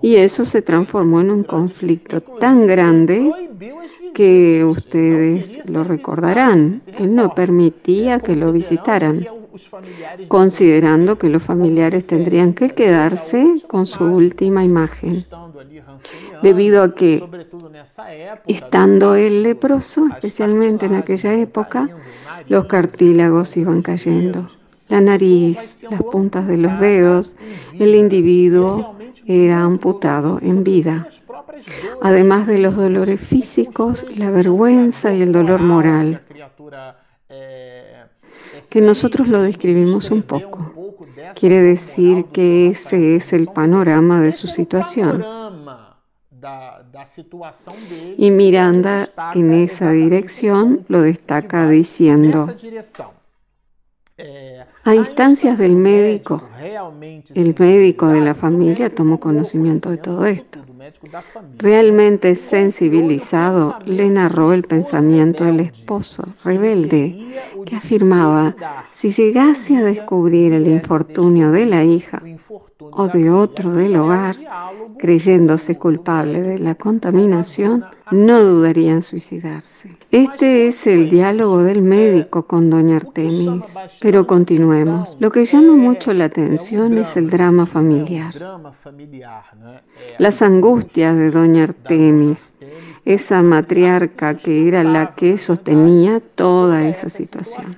Y 0.00 0.16
eso 0.16 0.44
se 0.44 0.62
transformó 0.62 1.20
en 1.20 1.30
un 1.30 1.44
conflicto 1.44 2.20
tan 2.20 2.66
grande 2.66 3.30
que 4.14 4.64
ustedes 4.64 5.60
lo 5.68 5.82
recordarán. 5.82 6.82
Él 6.98 7.14
no 7.14 7.34
permitía 7.34 8.20
que 8.20 8.36
lo 8.36 8.52
visitaran, 8.52 9.26
considerando 10.28 11.18
que 11.18 11.28
los 11.28 11.42
familiares 11.42 12.06
tendrían 12.06 12.54
que 12.54 12.70
quedarse 12.70 13.62
con 13.66 13.86
su 13.86 14.04
última 14.04 14.64
imagen, 14.64 15.26
debido 16.42 16.82
a 16.82 16.94
que, 16.94 17.24
estando 18.46 19.14
el 19.14 19.42
leproso, 19.42 20.06
especialmente 20.08 20.86
en 20.86 20.94
aquella 20.94 21.34
época, 21.34 21.88
los 22.48 22.66
cartílagos 22.66 23.56
iban 23.56 23.82
cayendo. 23.82 24.48
La 24.92 25.00
nariz, 25.00 25.78
las 25.90 26.02
puntas 26.02 26.46
de 26.46 26.58
los 26.58 26.78
dedos, 26.78 27.34
el 27.72 27.94
individuo 27.94 28.94
era 29.26 29.62
amputado 29.62 30.38
en 30.40 30.62
vida 30.62 31.08
además 32.00 32.46
de 32.46 32.58
los 32.58 32.76
dolores 32.76 33.20
físicos, 33.20 34.06
la 34.16 34.30
vergüenza 34.30 35.14
y 35.14 35.22
el 35.22 35.32
dolor 35.32 35.60
moral, 35.60 36.22
que 38.70 38.80
nosotros 38.80 39.28
lo 39.28 39.42
describimos 39.42 40.10
un 40.10 40.22
poco. 40.22 40.72
Quiere 41.34 41.60
decir 41.60 42.26
que 42.26 42.68
ese 42.68 43.16
es 43.16 43.32
el 43.32 43.46
panorama 43.46 44.20
de 44.20 44.32
su 44.32 44.46
situación. 44.46 45.24
Y 48.16 48.30
Miranda 48.30 49.08
en 49.34 49.52
esa 49.52 49.92
dirección 49.92 50.84
lo 50.88 51.02
destaca 51.02 51.68
diciendo, 51.68 52.48
a 54.84 54.94
instancias 54.94 55.58
del 55.58 55.74
médico, 55.74 56.42
el 57.34 57.54
médico 57.58 58.08
de 58.08 58.20
la 58.20 58.34
familia 58.34 58.90
tomó 58.90 59.18
conocimiento 59.18 59.90
de 59.90 59.96
todo 59.96 60.26
esto. 60.26 60.60
Realmente 61.56 62.34
sensibilizado, 62.36 63.78
le 63.86 64.10
narró 64.10 64.52
el 64.52 64.64
pensamiento 64.64 65.44
del 65.44 65.60
esposo 65.60 66.24
rebelde 66.44 67.40
que 67.64 67.76
afirmaba, 67.76 68.54
si 68.90 69.10
llegase 69.10 69.76
a 69.76 69.84
descubrir 69.84 70.52
el 70.52 70.66
infortunio 70.66 71.50
de 71.50 71.66
la 71.66 71.84
hija 71.84 72.22
o 72.80 73.08
de 73.08 73.30
otro 73.30 73.72
del 73.72 73.96
hogar, 73.96 74.36
creyéndose 74.98 75.78
culpable 75.78 76.42
de 76.42 76.58
la 76.58 76.74
contaminación, 76.74 77.84
no 78.12 78.40
dudaría 78.42 78.92
en 78.92 79.02
suicidarse. 79.02 79.96
Este 80.10 80.66
es 80.66 80.86
el 80.86 81.10
diálogo 81.10 81.62
del 81.62 81.82
médico 81.82 82.46
con 82.46 82.70
doña 82.70 82.96
Artemis. 82.96 83.74
Pero 84.00 84.26
continuemos. 84.26 85.16
Lo 85.20 85.30
que 85.30 85.44
llama 85.44 85.74
mucho 85.74 86.12
la 86.12 86.26
atención 86.26 86.98
es 86.98 87.16
el 87.16 87.30
drama 87.30 87.66
familiar. 87.66 88.34
Las 90.18 90.42
angustias 90.42 91.16
de 91.16 91.30
doña 91.30 91.64
Artemis, 91.64 92.52
esa 93.04 93.42
matriarca 93.42 94.36
que 94.36 94.68
era 94.68 94.84
la 94.84 95.14
que 95.14 95.36
sostenía 95.36 96.20
toda 96.20 96.88
esa 96.88 97.08
situación. 97.08 97.74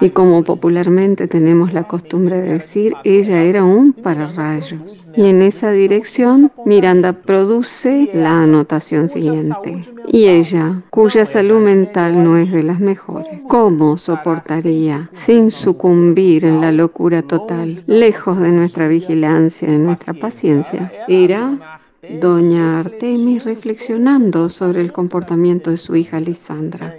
Y 0.00 0.10
como 0.10 0.42
popularmente 0.42 1.28
tenemos 1.28 1.72
la 1.72 1.84
costumbre 1.84 2.40
de 2.40 2.54
decir, 2.54 2.94
ella 3.04 3.42
era 3.42 3.64
un 3.64 3.92
pararrayos. 3.92 5.04
Y 5.16 5.26
en 5.26 5.42
esa 5.42 5.70
dirección, 5.70 6.52
Miranda 6.66 7.12
produce 7.12 8.10
la 8.12 8.42
anotación 8.42 9.08
siguiente. 9.08 9.82
Y 10.08 10.26
ella, 10.26 10.82
cuya 10.90 11.24
salud 11.24 11.60
mental 11.60 12.22
no 12.22 12.36
es 12.36 12.52
de 12.52 12.62
las 12.62 12.80
mejores, 12.80 13.44
¿cómo 13.48 13.96
soportaría, 13.96 15.08
sin 15.12 15.50
sucumbir 15.50 16.44
en 16.44 16.60
la 16.60 16.72
locura 16.72 17.22
total, 17.22 17.82
lejos 17.86 18.38
de 18.40 18.50
nuestra 18.50 18.88
vigilancia, 18.88 19.70
de 19.70 19.78
nuestra 19.78 20.12
paciencia? 20.12 20.92
Era 21.08 21.80
doña 22.20 22.80
Artemis 22.80 23.44
reflexionando 23.44 24.48
sobre 24.48 24.80
el 24.80 24.92
comportamiento 24.92 25.70
de 25.70 25.76
su 25.76 25.96
hija 25.96 26.20
Lisandra. 26.20 26.96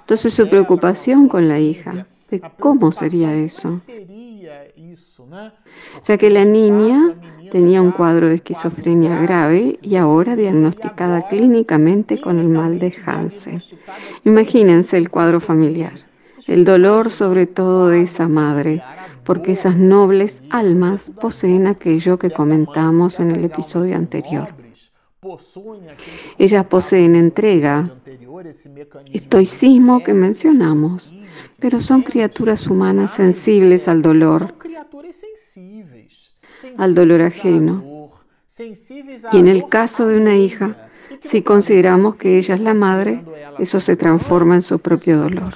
Entonces 0.00 0.32
su 0.34 0.48
preocupación 0.48 1.28
con 1.28 1.48
la 1.48 1.58
hija, 1.58 2.06
de 2.30 2.40
cómo 2.58 2.92
sería 2.92 3.34
eso, 3.34 3.80
ya 6.04 6.16
que 6.16 6.30
la 6.30 6.44
niña 6.44 7.14
tenía 7.50 7.82
un 7.82 7.90
cuadro 7.90 8.28
de 8.28 8.36
esquizofrenia 8.36 9.20
grave 9.20 9.78
y 9.82 9.96
ahora 9.96 10.36
diagnosticada 10.36 11.22
clínicamente 11.22 12.20
con 12.20 12.38
el 12.38 12.48
mal 12.48 12.78
de 12.78 12.94
Hansen. 13.04 13.62
Imagínense 14.24 14.96
el 14.96 15.10
cuadro 15.10 15.40
familiar, 15.40 15.94
el 16.46 16.64
dolor 16.64 17.10
sobre 17.10 17.46
todo 17.46 17.88
de 17.88 18.02
esa 18.02 18.28
madre, 18.28 18.82
porque 19.24 19.52
esas 19.52 19.76
nobles 19.76 20.42
almas 20.50 21.10
poseen 21.20 21.66
aquello 21.66 22.18
que 22.18 22.30
comentamos 22.30 23.20
en 23.20 23.30
el 23.30 23.44
episodio 23.44 23.96
anterior. 23.96 24.48
Ellas 26.38 26.64
poseen 26.66 27.14
entrega, 27.14 27.94
estoicismo 29.12 30.02
que 30.02 30.14
mencionamos, 30.14 31.14
pero 31.58 31.80
son 31.80 32.02
criaturas 32.02 32.66
humanas 32.66 33.10
sensibles 33.14 33.86
al 33.86 34.00
dolor, 34.00 34.54
al 36.78 36.94
dolor 36.94 37.20
ajeno. 37.20 38.10
Y 39.32 39.38
en 39.38 39.48
el 39.48 39.68
caso 39.68 40.06
de 40.06 40.16
una 40.16 40.36
hija, 40.36 40.88
si 41.22 41.42
consideramos 41.42 42.16
que 42.16 42.38
ella 42.38 42.54
es 42.54 42.60
la 42.60 42.74
madre, 42.74 43.22
eso 43.58 43.78
se 43.78 43.96
transforma 43.96 44.54
en 44.54 44.62
su 44.62 44.78
propio 44.78 45.18
dolor. 45.18 45.54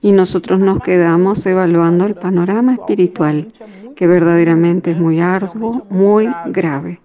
Y 0.00 0.12
nosotros 0.12 0.60
nos 0.60 0.80
quedamos 0.80 1.44
evaluando 1.46 2.06
el 2.06 2.14
panorama 2.14 2.74
espiritual, 2.74 3.52
que 3.96 4.06
verdaderamente 4.06 4.92
es 4.92 4.98
muy 4.98 5.20
arduo, 5.20 5.86
muy 5.90 6.28
grave. 6.46 7.00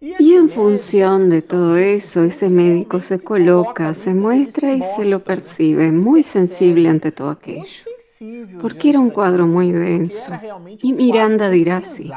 Y 0.00 0.34
en 0.34 0.48
función 0.48 1.30
de 1.30 1.42
todo 1.42 1.76
eso, 1.76 2.22
ese 2.22 2.50
médico 2.50 3.00
se 3.00 3.18
coloca, 3.18 3.94
se 3.94 4.14
muestra 4.14 4.72
y 4.72 4.82
se 4.82 5.04
lo 5.04 5.24
percibe 5.24 5.90
muy 5.90 6.22
sensible 6.22 6.88
ante 6.88 7.12
todo 7.12 7.30
aquello. 7.30 7.64
Porque 8.60 8.90
era 8.90 9.00
un 9.00 9.10
cuadro 9.10 9.46
muy 9.46 9.72
denso. 9.72 10.32
Y 10.82 10.92
Miranda 10.92 11.50
dirá 11.50 11.78
así. 11.78 12.10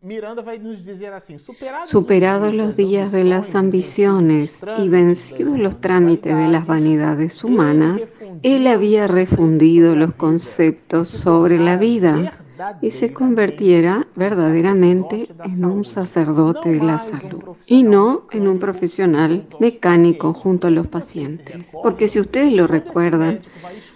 Miranda 0.00 0.40
va 0.40 0.56
nos 0.56 0.82
dizer 0.82 1.12
assim: 1.12 1.36
superados 1.84 2.54
los 2.54 2.74
días 2.74 3.12
de 3.12 3.24
las 3.24 3.54
ambiciones 3.54 4.64
y 4.78 4.88
vencidos 4.88 5.58
los 5.58 5.78
trámites 5.78 6.34
de 6.34 6.48
las 6.48 6.66
vanidades 6.66 7.44
humanas, 7.44 8.10
él 8.42 8.66
había 8.66 9.06
refundido 9.06 9.94
los 9.94 10.14
conceptos 10.14 11.08
sobre 11.08 11.58
la 11.58 11.76
vida 11.76 12.43
y 12.80 12.90
se 12.90 13.12
convirtiera 13.12 14.06
verdaderamente 14.14 15.28
en 15.44 15.64
un 15.64 15.84
sacerdote 15.84 16.72
de 16.72 16.82
la 16.82 16.98
salud 16.98 17.42
y 17.66 17.82
no 17.82 18.26
en 18.30 18.48
un 18.48 18.58
profesional 18.58 19.46
mecánico 19.60 20.32
junto 20.32 20.66
a 20.66 20.70
los 20.70 20.86
pacientes. 20.86 21.70
Porque 21.82 22.08
si 22.08 22.20
ustedes 22.20 22.52
lo 22.52 22.66
recuerdan, 22.66 23.40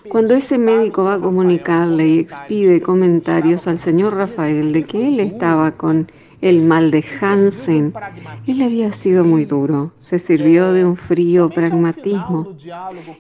cuando 0.08 0.34
ese 0.34 0.58
médico 0.58 1.04
va 1.04 1.14
a 1.14 1.20
comunicarle 1.20 2.08
y 2.08 2.18
expide 2.18 2.80
comentarios 2.80 3.66
al 3.66 3.78
señor 3.78 4.16
Rafael 4.16 4.72
de 4.72 4.84
que 4.84 5.08
él 5.08 5.20
estaba 5.20 5.72
con 5.72 6.10
el 6.40 6.62
mal 6.62 6.90
de 6.90 7.04
Hansen, 7.21 7.92
él 8.47 8.62
había 8.62 8.92
sido 8.92 9.25
muy 9.25 9.45
duro, 9.45 9.92
se 9.99 10.18
sirvió 10.18 10.73
de 10.73 10.85
un 10.85 10.97
frío 10.97 11.50
pragmatismo. 11.50 12.54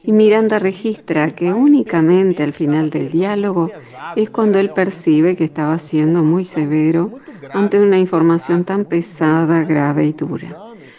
Y 0.04 0.12
Miranda 0.12 0.58
registra 0.58 1.34
que 1.34 1.52
únicamente 1.52 2.42
al 2.42 2.52
final 2.52 2.90
del 2.90 3.10
diálogo 3.10 3.70
es 4.16 4.30
cuando 4.30 4.58
él 4.58 4.70
percibe 4.70 5.36
que 5.36 5.44
estaba 5.44 5.78
siendo 5.78 6.22
muy 6.22 6.44
severo 6.44 7.18
ante 7.52 7.80
una 7.80 7.98
información 7.98 8.64
tan 8.64 8.84
pesada, 8.84 9.64
grave 9.64 10.06
y 10.06 10.12
dura. 10.12 10.56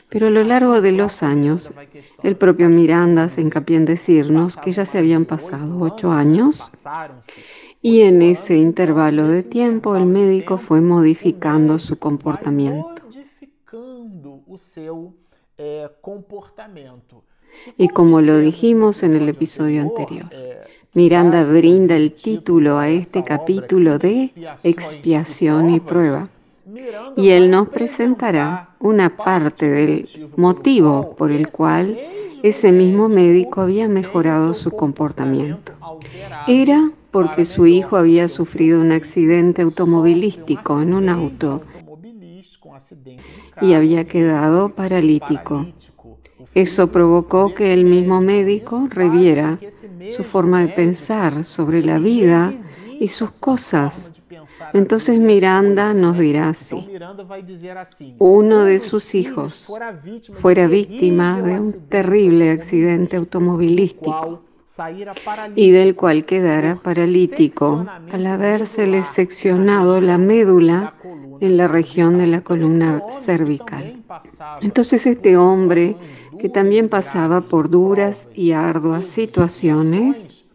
Pero 0.10 0.28
a 0.28 0.32
lo 0.32 0.44
largo 0.44 0.82
de 0.82 0.92
los 0.92 1.22
años, 1.22 1.72
el 2.24 2.36
propio 2.36 2.68
Miranda 2.68 3.30
se 3.30 3.42
hincapié 3.42 3.78
en 3.78 3.86
decirnos 3.86 4.58
que 4.58 4.72
ya 4.72 4.86
se 4.86 4.98
habían 4.98 5.26
pasado 5.26 5.80
ocho 5.80 6.12
años 6.12 6.72
Y 7.82 8.02
en 8.02 8.22
ese 8.22 8.58
intervalo 8.58 9.28
de 9.28 9.44
tiempo 9.44 9.96
el 9.96 10.06
médico 10.06 10.58
fue 10.58 10.82
modificando 10.82 11.80
su 11.80 11.98
comportamiento. 11.98 13.04
Y 17.78 17.90
como 17.90 18.22
lo 18.22 18.38
dijimos 18.38 19.04
en 19.04 19.16
el 19.16 19.30
episodio 19.30 19.82
anterior, 19.82 20.30
Miranda 20.94 21.44
brinda 21.44 21.96
el 21.96 22.14
título 22.14 22.78
a 22.78 22.90
este 22.90 23.24
capítulo 23.24 23.98
de 23.98 24.34
expiación 24.64 25.70
y 25.70 25.80
prueba. 25.80 26.30
Y 27.16 27.30
él 27.30 27.50
nos 27.50 27.70
presentará 27.70 28.76
una 28.80 29.16
parte 29.16 29.70
del 29.70 30.32
motivo 30.36 31.16
por 31.16 31.32
el 31.32 31.50
cual 31.50 31.98
ese 32.44 32.72
mismo 32.72 33.10
médico 33.10 33.62
había 33.62 33.88
mejorado 33.88 34.54
su 34.54 34.72
comportamiento. 34.72 35.74
Era 36.48 36.92
porque 37.12 37.46
su 37.46 37.66
hijo 37.66 37.98
había 37.98 38.28
sufrido 38.28 38.82
un 38.82 38.92
accidente 38.92 39.62
automovilístico 39.62 40.82
en 40.82 40.94
un 40.94 41.10
auto 41.10 41.64
y 43.62 43.74
había 43.74 44.06
quedado 44.06 44.70
paralítico. 44.70 45.66
Eso 46.54 46.92
provocó 46.92 47.54
que 47.54 47.74
el 47.74 47.86
mismo 47.86 48.22
médico 48.22 48.88
reviera 48.90 49.60
su 50.10 50.24
forma 50.24 50.62
de 50.62 50.70
pensar 50.70 51.46
sobre 51.46 51.84
la 51.84 52.00
vida 52.00 52.54
y 53.00 53.08
sus 53.08 53.32
cosas. 53.32 54.14
Entonces 54.74 55.20
Miranda 55.20 55.94
nos 55.94 56.18
dirá 56.18 56.50
así, 56.50 56.90
uno 58.18 58.64
de 58.64 58.80
sus 58.80 59.16
hijos 59.16 59.72
fuera 60.34 60.68
víctima 60.68 61.42
de 61.42 61.60
un 61.60 61.74
terrible 61.88 62.52
accidente 62.52 63.16
automovilístico 63.18 64.49
y 65.56 65.72
del 65.72 65.96
cual 65.96 66.26
quedara 66.26 66.76
paralítico 66.76 67.86
al 68.12 68.26
habérsele 68.26 69.04
seccionado 69.04 70.02
la 70.02 70.18
médula 70.18 70.94
en 71.40 71.58
la 71.58 71.68
región 71.68 72.18
de 72.18 72.28
la 72.28 72.42
columna 72.42 73.02
cervical. 73.10 74.04
Entonces 74.62 75.06
este 75.06 75.38
hombre, 75.38 75.96
que 76.40 76.50
también 76.50 76.90
pasaba 76.90 77.42
por 77.42 77.70
duras 77.70 78.30
y 78.34 78.52
arduas 78.52 79.06
situaciones 79.06 80.46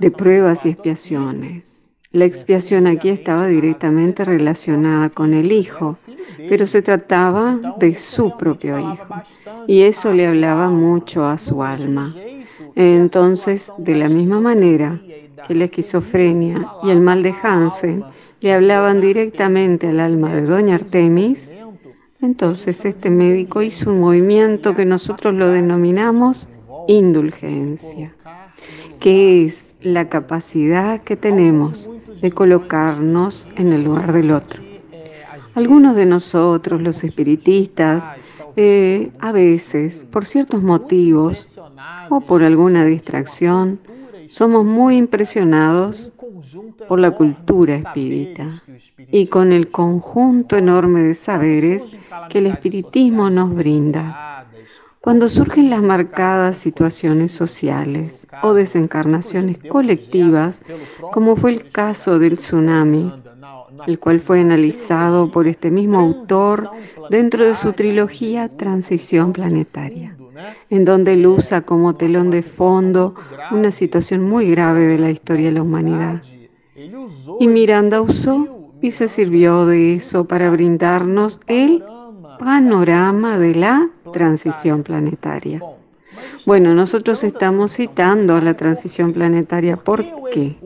de 0.00 0.10
pruebas 0.10 0.64
y 0.66 0.70
expiaciones. 0.70 1.92
La 2.12 2.24
expiación 2.24 2.86
aquí 2.86 3.10
estaba 3.10 3.46
directamente 3.46 4.24
relacionada 4.24 5.10
con 5.10 5.34
el 5.34 5.52
hijo, 5.52 5.98
pero 6.48 6.64
se 6.64 6.80
trataba 6.80 7.74
de 7.78 7.94
su 7.94 8.36
propio 8.38 8.78
hijo, 8.78 9.14
y 9.66 9.82
eso 9.82 10.12
le 10.14 10.26
hablaba 10.26 10.70
mucho 10.70 11.26
a 11.26 11.36
su 11.36 11.62
alma. 11.62 12.14
Entonces, 12.76 13.72
de 13.78 13.94
la 13.94 14.10
misma 14.10 14.38
manera 14.38 15.00
que 15.48 15.54
la 15.54 15.64
esquizofrenia 15.64 16.70
y 16.82 16.90
el 16.90 17.00
mal 17.00 17.22
de 17.22 17.34
Hansen 17.42 18.04
le 18.40 18.52
hablaban 18.52 19.00
directamente 19.00 19.88
al 19.88 19.98
alma 19.98 20.34
de 20.34 20.42
doña 20.42 20.74
Artemis, 20.74 21.50
entonces 22.20 22.84
este 22.84 23.08
médico 23.08 23.62
hizo 23.62 23.90
un 23.90 24.00
movimiento 24.00 24.74
que 24.74 24.84
nosotros 24.84 25.34
lo 25.34 25.48
denominamos 25.48 26.50
indulgencia, 26.86 28.14
que 29.00 29.46
es 29.46 29.74
la 29.80 30.10
capacidad 30.10 31.02
que 31.02 31.16
tenemos 31.16 31.90
de 32.20 32.30
colocarnos 32.30 33.48
en 33.56 33.72
el 33.72 33.84
lugar 33.84 34.12
del 34.12 34.32
otro. 34.32 34.62
Algunos 35.54 35.96
de 35.96 36.04
nosotros, 36.04 36.82
los 36.82 37.02
espiritistas, 37.04 38.04
eh, 38.56 39.12
a 39.20 39.32
veces, 39.32 40.06
por 40.10 40.24
ciertos 40.24 40.62
motivos, 40.62 41.48
o 42.08 42.20
por 42.20 42.42
alguna 42.42 42.84
distracción, 42.84 43.78
somos 44.28 44.64
muy 44.64 44.96
impresionados 44.96 46.12
por 46.88 46.98
la 46.98 47.12
cultura 47.12 47.76
espírita 47.76 48.62
y 49.10 49.26
con 49.26 49.52
el 49.52 49.70
conjunto 49.70 50.56
enorme 50.56 51.02
de 51.02 51.14
saberes 51.14 51.90
que 52.28 52.38
el 52.38 52.46
espiritismo 52.46 53.30
nos 53.30 53.54
brinda. 53.54 54.46
Cuando 55.00 55.28
surgen 55.28 55.70
las 55.70 55.82
marcadas 55.82 56.56
situaciones 56.56 57.30
sociales 57.30 58.26
o 58.42 58.54
desencarnaciones 58.54 59.58
colectivas, 59.68 60.62
como 61.12 61.36
fue 61.36 61.52
el 61.52 61.70
caso 61.70 62.18
del 62.18 62.38
tsunami, 62.38 63.12
el 63.86 63.98
cual 63.98 64.20
fue 64.20 64.40
analizado 64.40 65.30
por 65.30 65.46
este 65.46 65.70
mismo 65.70 65.98
autor 65.98 66.70
dentro 67.10 67.46
de 67.46 67.54
su 67.54 67.72
trilogía 67.72 68.48
Transición 68.48 69.32
Planetaria 69.32 70.16
en 70.70 70.84
donde 70.84 71.14
él 71.14 71.26
usa 71.26 71.62
como 71.62 71.94
telón 71.94 72.30
de 72.30 72.42
fondo 72.42 73.14
una 73.50 73.70
situación 73.70 74.22
muy 74.22 74.50
grave 74.50 74.86
de 74.86 74.98
la 74.98 75.10
historia 75.10 75.46
de 75.46 75.52
la 75.52 75.62
humanidad. 75.62 76.22
Y 77.40 77.48
Miranda 77.48 78.00
usó 78.00 78.48
y 78.80 78.90
se 78.90 79.08
sirvió 79.08 79.66
de 79.66 79.94
eso 79.94 80.26
para 80.26 80.50
brindarnos 80.50 81.40
el 81.46 81.82
panorama 82.38 83.38
de 83.38 83.54
la 83.54 83.90
transición 84.12 84.82
planetaria. 84.82 85.62
Bueno, 86.44 86.74
nosotros 86.74 87.24
estamos 87.24 87.72
citando 87.72 88.36
a 88.36 88.40
la 88.40 88.54
transición 88.54 89.12
planetaria. 89.12 89.76
¿Por 89.76 90.04
qué? 90.30 90.56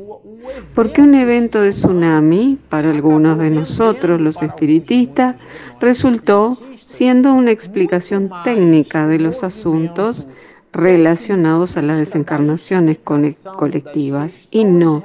Porque 0.74 1.02
un 1.02 1.14
evento 1.14 1.60
de 1.60 1.70
tsunami, 1.70 2.58
para 2.68 2.90
algunos 2.90 3.38
de 3.38 3.50
nosotros, 3.50 4.20
los 4.20 4.40
espiritistas, 4.42 5.36
resultó 5.80 6.58
siendo 6.86 7.34
una 7.34 7.52
explicación 7.52 8.30
técnica 8.44 9.06
de 9.06 9.18
los 9.18 9.44
asuntos 9.44 10.26
relacionados 10.72 11.76
a 11.76 11.82
las 11.82 11.98
desencarnaciones 11.98 12.98
colectivas 12.98 14.40
y 14.50 14.64
no 14.64 15.02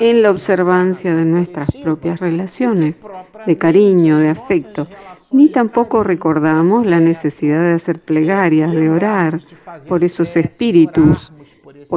en 0.00 0.22
la 0.22 0.30
observancia 0.30 1.14
de 1.14 1.24
nuestras 1.24 1.70
propias 1.82 2.20
relaciones 2.20 3.04
de 3.46 3.58
cariño, 3.58 4.18
de 4.18 4.30
afecto, 4.30 4.88
ni 5.30 5.48
tampoco 5.48 6.02
recordamos 6.02 6.86
la 6.86 7.00
necesidad 7.00 7.62
de 7.62 7.72
hacer 7.72 8.00
plegarias, 8.00 8.72
de 8.72 8.88
orar 8.88 9.40
por 9.88 10.04
esos 10.04 10.36
espíritus 10.36 11.32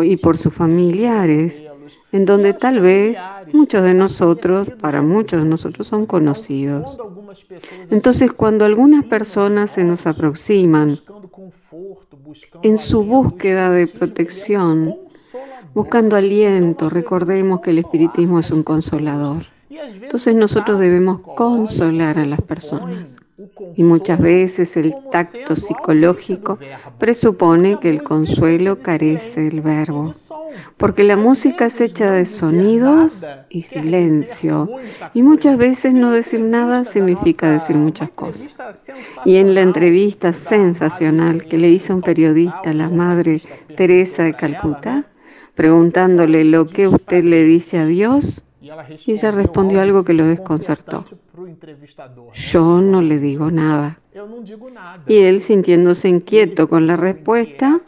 y 0.03 0.17
por 0.17 0.37
sus 0.37 0.53
familiares, 0.53 1.65
en 2.11 2.25
donde 2.25 2.53
tal 2.53 2.79
vez 2.79 3.17
muchos 3.53 3.83
de 3.83 3.93
nosotros, 3.93 4.67
para 4.81 5.01
muchos 5.01 5.43
de 5.43 5.49
nosotros 5.49 5.87
son 5.87 6.05
conocidos. 6.05 6.97
Entonces, 7.89 8.33
cuando 8.33 8.65
algunas 8.65 9.05
personas 9.05 9.71
se 9.71 9.83
nos 9.83 10.07
aproximan 10.07 10.99
en 12.63 12.77
su 12.77 13.03
búsqueda 13.03 13.69
de 13.69 13.87
protección, 13.87 14.95
buscando 15.73 16.15
aliento, 16.15 16.89
recordemos 16.89 17.61
que 17.61 17.71
el 17.71 17.79
espiritismo 17.79 18.39
es 18.39 18.51
un 18.51 18.63
consolador. 18.63 19.43
Entonces 19.69 20.35
nosotros 20.35 20.79
debemos 20.79 21.19
consolar 21.19 22.17
a 22.17 22.25
las 22.25 22.41
personas. 22.41 23.17
Y 23.75 23.83
muchas 23.83 24.19
veces 24.19 24.75
el 24.75 24.93
tacto 25.11 25.55
psicológico 25.55 26.59
presupone 26.97 27.79
que 27.79 27.89
el 27.89 28.03
consuelo 28.03 28.79
carece 28.79 29.41
del 29.41 29.61
verbo, 29.61 30.13
porque 30.75 31.03
la 31.03 31.15
música 31.15 31.67
es 31.67 31.79
hecha 31.79 32.11
de 32.11 32.25
sonidos 32.25 33.29
y 33.49 33.61
silencio, 33.61 34.69
y 35.13 35.23
muchas 35.23 35.57
veces 35.57 35.93
no 35.93 36.11
decir 36.11 36.41
nada 36.41 36.83
significa 36.83 37.49
decir 37.49 37.77
muchas 37.77 38.09
cosas. 38.09 38.49
Y 39.23 39.37
en 39.37 39.55
la 39.55 39.61
entrevista 39.61 40.33
sensacional 40.33 41.45
que 41.45 41.57
le 41.57 41.69
hizo 41.69 41.95
un 41.95 42.01
periodista 42.01 42.71
a 42.71 42.73
la 42.73 42.89
madre 42.89 43.41
Teresa 43.77 44.23
de 44.23 44.33
Calcuta, 44.33 45.05
preguntándole 45.55 46.43
lo 46.43 46.67
que 46.67 46.89
usted 46.89 47.23
le 47.23 47.45
dice 47.45 47.77
a 47.77 47.85
Dios, 47.85 48.43
y 48.61 49.11
ella 49.11 49.31
respondió 49.31 49.81
algo 49.81 50.03
que 50.03 50.13
lo 50.13 50.25
desconcertó. 50.25 51.05
Yo 52.33 52.81
no 52.81 53.01
le 53.01 53.19
digo 53.19 53.49
nada. 53.49 53.99
Y 55.07 55.19
él, 55.19 55.39
sintiéndose 55.39 56.09
inquieto 56.09 56.67
con 56.67 56.85
la 56.85 56.97
respuesta, 56.97 57.79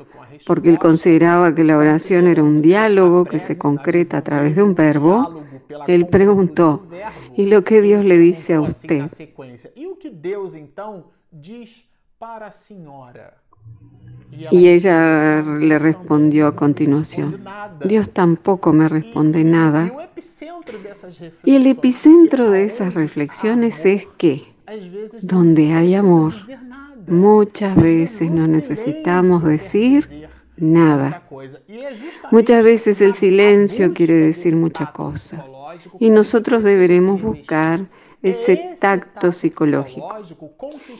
porque 0.45 0.69
él 0.69 0.79
consideraba 0.79 1.53
que 1.53 1.63
la 1.63 1.77
oración 1.77 2.27
era 2.27 2.43
un 2.43 2.62
diálogo 2.62 3.25
que 3.25 3.39
se 3.39 3.57
concreta 3.57 4.17
a 4.17 4.23
través 4.23 4.55
de 4.55 4.63
un 4.63 4.75
verbo, 4.75 5.43
él 5.88 6.07
preguntó, 6.07 6.88
¿y 7.36 7.47
lo 7.47 7.63
que 7.63 7.81
Dios 7.81 8.05
le 8.05 8.17
dice 8.17 8.53
a 8.53 8.62
usted? 8.62 9.10
Y 9.75 9.88
ella 14.52 15.41
le 15.41 15.78
respondió 15.80 16.47
a 16.47 16.56
continuación, 16.56 17.43
Dios 17.86 18.10
tampoco 18.10 18.74
me 18.74 18.88
responde 18.88 19.43
nada. 19.43 19.91
Y 21.43 21.56
el 21.56 21.67
epicentro 21.67 22.50
de 22.50 22.63
esas 22.65 22.93
reflexiones 22.93 23.86
es 23.86 24.08
que 24.17 24.43
donde 25.21 25.74
hay 25.74 25.95
amor, 25.95 26.34
muchas 27.08 27.76
veces 27.76 28.32
no 28.32 28.47
necesitamos 28.47 29.43
decir 29.43 30.30
nada. 30.58 31.24
Muchas 32.32 32.63
veces 32.63 33.02
el 33.02 33.13
silencio 33.13 33.93
quiere 33.93 34.15
decir 34.15 34.56
mucha 34.56 34.91
cosa. 34.91 35.45
Y 36.00 36.10
nosotros 36.10 36.63
deberemos 36.63 37.21
buscar 37.21 37.89
ese 38.21 38.75
tacto 38.79 39.31
psicológico. 39.31 40.15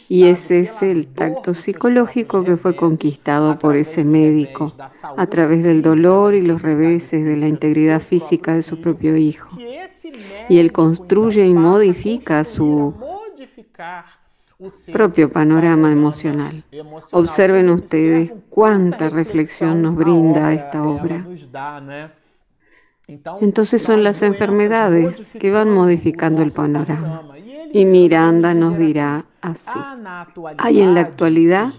Y 0.10 0.26
ese 0.26 0.62
es 0.62 0.82
el 0.82 1.08
tacto 1.08 1.54
psicológico 1.54 2.44
que 2.44 2.58
fue 2.58 2.76
conquistado 2.76 3.60
por 3.60 3.76
ese 3.76 4.04
médico 4.04 4.74
a 5.18 5.28
través 5.28 5.64
del 5.64 5.82
dolor 5.82 6.34
y 6.34 6.42
los 6.42 6.62
reveses 6.62 7.24
de 7.24 7.38
la 7.38 7.48
integridad 7.48 8.02
física 8.02 8.56
de 8.56 8.62
su 8.62 8.82
propio 8.82 9.16
hijo. 9.16 9.58
Y 10.50 10.58
él 10.58 10.72
construye 10.72 11.46
y 11.46 11.54
modifica 11.54 12.44
su 12.44 12.94
propio 14.92 15.32
panorama 15.32 15.92
emocional. 15.92 16.64
Observen 17.12 17.70
ustedes 17.70 18.34
cuánta 18.50 19.10
reflexión 19.10 19.82
nos 19.82 19.96
brinda 19.96 20.54
esta 20.54 20.84
obra. 20.84 21.26
Entonces 23.08 23.82
son 23.82 24.04
las 24.04 24.22
enfermedades 24.22 25.30
que 25.30 25.52
van 25.52 25.70
modificando 25.70 26.42
el 26.42 26.52
panorama. 26.52 27.24
Y 27.74 27.86
Miranda 27.86 28.54
nos 28.54 28.78
dirá 28.78 29.26
así. 29.42 29.80
Hay 30.58 30.82
en 30.82 30.94
la 30.94 31.02
actualidad 31.02 31.70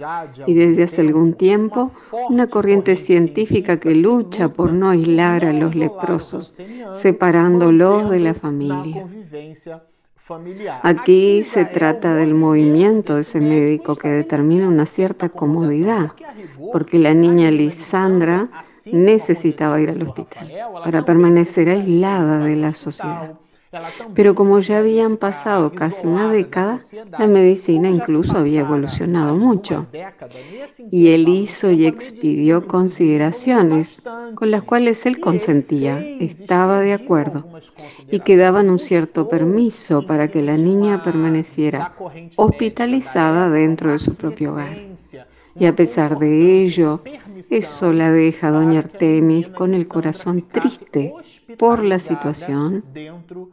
y 0.46 0.54
desde 0.54 0.84
hace 0.84 1.02
algún 1.02 1.34
tiempo 1.34 1.92
una 2.30 2.46
corriente 2.46 2.96
científica 2.96 3.78
que 3.78 3.94
lucha 3.94 4.48
por 4.48 4.72
no 4.72 4.88
aislar 4.88 5.44
a 5.44 5.52
los 5.52 5.74
leprosos, 5.74 6.54
separándolos 6.94 8.10
de 8.10 8.20
la 8.20 8.34
familia. 8.34 9.06
Aquí 10.82 11.42
se 11.42 11.64
trata 11.64 12.14
del 12.14 12.34
movimiento 12.34 13.16
de 13.16 13.22
ese 13.22 13.40
médico 13.40 13.96
que 13.96 14.08
determina 14.08 14.68
una 14.68 14.86
cierta 14.86 15.28
comodidad, 15.28 16.12
porque 16.72 16.98
la 16.98 17.12
niña 17.12 17.50
Lisandra 17.50 18.48
necesitaba 18.90 19.80
ir 19.80 19.90
al 19.90 20.02
hospital 20.02 20.50
para 20.84 21.04
permanecer 21.04 21.68
aislada 21.68 22.38
de 22.40 22.56
la 22.56 22.74
sociedad. 22.74 23.38
Pero 24.14 24.34
como 24.34 24.58
ya 24.60 24.78
habían 24.78 25.16
pasado 25.16 25.72
casi 25.72 26.06
una 26.06 26.30
década, 26.30 26.78
la 27.18 27.26
medicina 27.26 27.88
incluso 27.88 28.36
había 28.36 28.60
evolucionado 28.60 29.36
mucho. 29.36 29.86
Y 30.90 31.08
él 31.12 31.26
hizo 31.28 31.70
y 31.70 31.86
expidió 31.86 32.66
consideraciones 32.66 34.02
con 34.34 34.50
las 34.50 34.62
cuales 34.62 35.06
él 35.06 35.20
consentía, 35.20 36.00
estaba 36.20 36.80
de 36.80 36.92
acuerdo, 36.92 37.48
y 38.10 38.20
que 38.20 38.36
daban 38.36 38.68
un 38.68 38.78
cierto 38.78 39.26
permiso 39.26 40.04
para 40.04 40.28
que 40.28 40.42
la 40.42 40.58
niña 40.58 41.00
permaneciera 41.02 41.94
hospitalizada 42.36 43.48
dentro 43.48 43.92
de 43.92 43.98
su 43.98 44.16
propio 44.16 44.52
hogar. 44.52 44.82
Y 45.54 45.66
a 45.66 45.76
pesar 45.76 46.18
de 46.18 46.62
ello, 46.62 47.02
eso 47.50 47.92
la 47.92 48.10
deja 48.10 48.50
doña 48.50 48.80
Artemis 48.80 49.48
con 49.48 49.74
el 49.74 49.88
corazón 49.88 50.48
triste 50.48 51.12
por 51.58 51.82
la 51.84 51.98
situación 51.98 52.84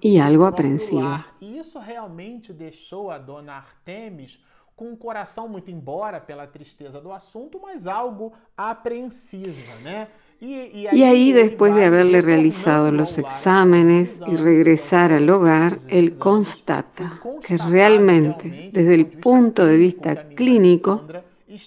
y 0.01 0.19
algo 0.19 0.45
aprensiva. 0.45 1.27
E 1.41 1.59
isso 1.59 1.79
realmente 1.79 2.53
deixou 2.53 3.11
a 3.11 3.17
dona 3.17 3.53
Artemis 3.53 4.39
com 4.75 4.91
um 4.91 4.95
coração 4.95 5.49
muito 5.49 5.69
embora 5.69 6.21
pela 6.21 6.47
tristeza 6.47 7.01
do 7.01 7.11
assunto, 7.11 7.59
mas 7.61 7.85
algo 7.85 8.31
apreensiva, 8.55 9.75
né? 9.83 10.07
Y 10.41 11.03
ahí, 11.03 11.33
después 11.33 11.75
de 11.75 11.83
haberle 11.83 12.21
realizado 12.21 12.89
los 12.89 13.17
exámenes 13.17 14.21
y 14.25 14.37
regresar 14.37 15.11
al 15.11 15.29
hogar, 15.29 15.81
él 15.89 16.17
constata 16.17 17.19
que 17.43 17.57
realmente, 17.57 18.69
desde 18.71 18.95
el 18.95 19.05
punto 19.05 19.65
de 19.65 19.75
vista 19.75 20.29
clínico, 20.29 21.03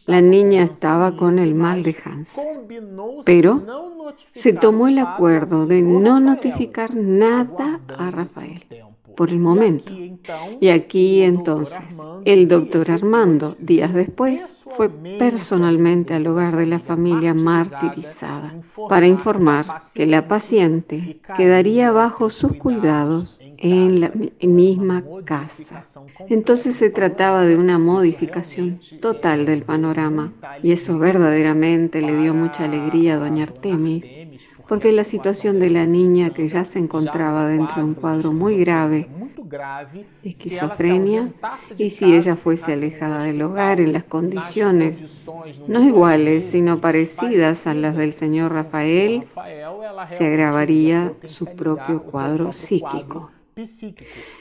la 0.07 0.21
niña 0.21 0.63
estaba 0.65 1.17
con 1.17 1.39
el 1.39 1.55
mal 1.55 1.83
de 1.83 1.97
Hans, 2.05 2.41
pero 3.25 3.63
se 4.33 4.53
tomó 4.53 4.89
el 4.89 4.99
acuerdo 4.99 5.67
de 5.67 5.83
no 5.83 6.21
notificar 6.21 6.95
nada 6.95 7.81
a 7.99 8.11
Rafael 8.11 8.65
por 9.17 9.31
el 9.31 9.39
momento. 9.39 9.93
Y 10.61 10.69
aquí 10.69 11.23
entonces 11.23 11.81
el 12.25 12.49
doctor 12.49 12.91
Armando, 12.91 13.57
días 13.59 13.93
después, 13.93 14.63
fue 14.67 14.89
personalmente 15.19 16.15
al 16.15 16.27
hogar 16.27 16.57
de 16.57 16.67
la 16.67 16.79
familia 16.79 17.35
martirizada 17.35 18.55
para 18.89 19.07
informar 19.07 19.83
que 19.95 20.07
la 20.07 20.29
paciente 20.29 21.21
quedaría 21.37 21.91
bajo 21.91 22.31
sus 22.31 22.55
cuidados 22.55 23.41
en 23.63 24.01
la 24.01 24.11
misma 24.41 25.05
casa. 25.25 25.85
Entonces 26.29 26.77
se 26.77 26.91
trataba 26.91 27.43
de 27.43 27.57
una 27.57 27.79
modificación 27.79 28.81
total 29.01 29.47
del 29.47 29.63
panorama 29.63 30.33
y 30.63 30.73
eso 30.73 30.99
verdaderamente 30.99 32.01
le 32.01 32.17
dio 32.17 32.35
mucha 32.35 32.65
alegría 32.65 33.15
a 33.15 33.19
doña 33.19 33.45
Artemis 33.45 34.19
porque 34.69 34.91
la 34.91 35.05
situación 35.05 35.61
de 35.61 35.71
la 35.71 35.87
niña 35.87 36.31
que 36.31 36.49
ya 36.49 36.65
se 36.65 36.79
encontraba 36.79 37.47
dentro 37.47 37.77
de 37.77 37.85
un 37.85 37.95
cuadro 37.95 38.33
muy 38.33 38.57
grave 38.59 39.09
esquizofrenia 40.23 41.33
y 41.77 41.91
si 41.91 42.15
ella 42.15 42.37
fuese 42.37 42.73
alejada 42.73 43.25
del 43.25 43.43
hogar 43.43 43.81
en 43.81 43.93
las 43.93 44.05
condiciones 44.05 45.05
no 45.67 45.83
iguales 45.83 46.47
sino 46.47 46.81
parecidas 46.81 47.67
a 47.67 47.75
las 47.75 47.97
del 47.97 48.13
señor 48.13 48.53
Rafael, 48.53 49.29
se 50.05 50.27
agravaría 50.27 51.13
su 51.25 51.55
propio 51.55 52.03
cuadro 52.03 52.51
psíquico. 52.51 53.31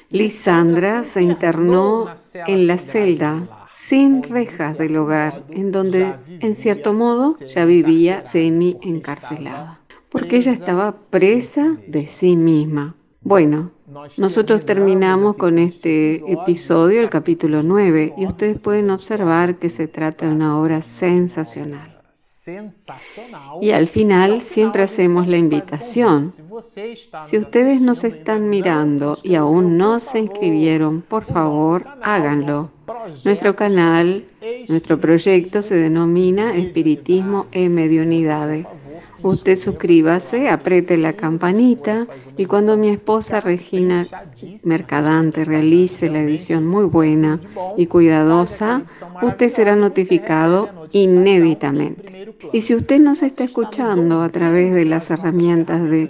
Lisandra 0.09 1.03
se 1.03 1.21
internó 1.21 2.13
en 2.33 2.67
la 2.67 2.77
celda 2.77 3.67
sin 3.71 4.23
rejas 4.23 4.77
del 4.77 4.95
hogar, 4.97 5.43
en 5.49 5.71
donde, 5.71 6.15
en 6.39 6.55
cierto 6.55 6.93
modo, 6.93 7.37
ya 7.47 7.65
vivía 7.65 8.25
semi 8.27 8.77
encarcelada 8.81 9.81
porque 10.11 10.37
ella 10.37 10.51
estaba 10.51 10.97
presa 11.09 11.77
de 11.87 12.05
sí 12.05 12.35
misma. 12.35 12.95
Bueno, 13.21 13.71
nosotros 14.17 14.65
terminamos 14.65 15.35
con 15.35 15.57
este 15.57 16.15
episodio, 16.31 17.01
el 17.01 17.09
capítulo 17.09 17.63
9, 17.63 18.15
y 18.17 18.25
ustedes 18.25 18.59
pueden 18.59 18.89
observar 18.89 19.57
que 19.57 19.69
se 19.69 19.87
trata 19.87 20.27
de 20.27 20.33
una 20.33 20.59
obra 20.59 20.81
sensacional. 20.81 22.01
Y 23.61 23.71
al 23.71 23.87
final 23.87 24.41
siempre 24.41 24.83
hacemos 24.83 25.27
la 25.27 25.37
invitación. 25.37 26.33
Si 27.23 27.37
ustedes 27.37 27.79
nos 27.79 28.03
están 28.03 28.49
mirando 28.49 29.17
y 29.23 29.35
aún 29.35 29.77
no 29.77 29.99
se 29.99 30.19
inscribieron, 30.19 31.01
por 31.01 31.23
favor, 31.23 31.85
háganlo. 32.01 32.71
Nuestro 33.23 33.55
canal, 33.55 34.25
nuestro 34.67 34.99
proyecto 34.99 35.61
se 35.61 35.75
denomina 35.75 36.55
Espiritismo 36.55 37.47
e 37.51 37.69
Mediunidades. 37.69 38.65
Usted 39.23 39.55
suscríbase, 39.55 40.49
apriete 40.49 40.97
la 40.97 41.13
campanita 41.13 42.07
y 42.35 42.45
cuando 42.47 42.75
mi 42.75 42.89
esposa 42.89 43.39
Regina 43.39 44.07
Mercadante 44.63 45.45
realice 45.45 46.09
la 46.09 46.21
edición 46.21 46.67
muy 46.67 46.85
buena 46.85 47.39
y 47.77 47.85
cuidadosa, 47.85 48.83
usted 49.21 49.47
será 49.49 49.75
notificado 49.75 50.69
inéditamente. 50.91 52.33
Y 52.51 52.61
si 52.61 52.73
usted 52.75 52.99
nos 52.99 53.21
está 53.21 53.43
escuchando 53.43 54.21
a 54.21 54.29
través 54.29 54.73
de 54.73 54.85
las 54.85 55.11
herramientas 55.11 55.83
de 55.83 56.09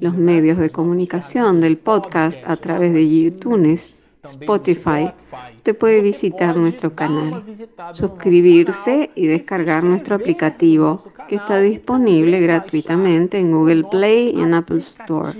los 0.00 0.14
medios 0.16 0.58
de 0.58 0.70
comunicación, 0.70 1.60
del 1.60 1.78
podcast, 1.78 2.38
a 2.44 2.56
través 2.56 2.92
de 2.92 3.08
YouTube, 3.08 3.78
Spotify, 4.26 5.12
usted 5.56 5.76
puede 5.76 6.00
visitar 6.00 6.56
nuestro 6.56 6.94
canal, 6.94 7.44
suscribirse 7.92 9.10
y 9.14 9.26
descargar 9.26 9.84
nuestro 9.84 10.16
aplicativo 10.16 11.02
que 11.28 11.36
está 11.36 11.60
disponible 11.60 12.40
gratuitamente 12.40 13.38
en 13.38 13.52
Google 13.52 13.84
Play 13.84 14.32
y 14.36 14.40
en 14.40 14.54
Apple 14.54 14.78
Store. 14.78 15.32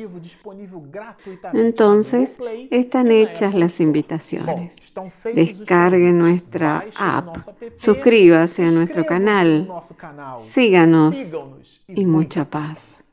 Entonces, 1.52 2.38
están 2.70 3.10
hechas 3.10 3.54
las 3.54 3.80
invitaciones. 3.80 4.76
Descargue 5.24 6.12
nuestra 6.12 6.84
app, 6.96 7.38
suscríbase 7.76 8.64
a 8.64 8.70
nuestro 8.70 9.04
canal, 9.04 9.70
síganos 10.38 11.36
y 11.88 12.06
mucha 12.06 12.48
paz. 12.48 13.05